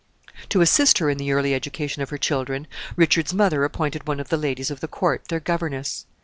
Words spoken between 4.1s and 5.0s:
of the ladies of the